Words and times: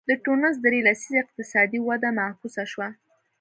د 0.09 0.11
ټونس 0.23 0.55
درې 0.65 0.79
لسیزې 0.87 1.17
اقتصادي 1.23 1.79
وده 1.87 2.09
معکوسه 2.17 2.63
شوه. 2.71 2.87